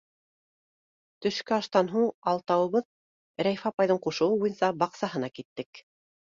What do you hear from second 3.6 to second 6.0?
апайҙың ҡушыуы буйынса баҡсаһына киттек.